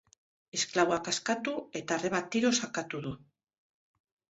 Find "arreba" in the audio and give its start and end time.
2.01-2.25